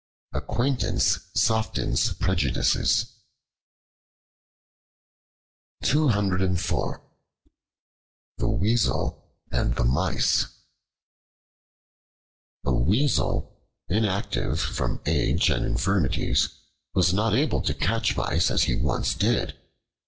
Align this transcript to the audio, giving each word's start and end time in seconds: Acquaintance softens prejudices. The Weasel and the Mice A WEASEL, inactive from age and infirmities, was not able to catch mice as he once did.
Acquaintance 0.33 1.29
softens 1.35 2.13
prejudices. 2.13 3.05
The 5.81 6.97
Weasel 8.59 9.31
and 9.51 9.75
the 9.75 9.83
Mice 9.83 10.45
A 12.65 12.71
WEASEL, 12.73 13.55
inactive 13.89 14.59
from 14.59 14.99
age 15.05 15.51
and 15.51 15.63
infirmities, 15.63 16.49
was 16.95 17.13
not 17.13 17.35
able 17.35 17.61
to 17.61 17.75
catch 17.75 18.17
mice 18.17 18.49
as 18.49 18.63
he 18.63 18.73
once 18.75 19.13
did. 19.13 19.55